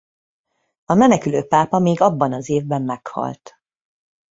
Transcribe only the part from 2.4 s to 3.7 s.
évben meghalt.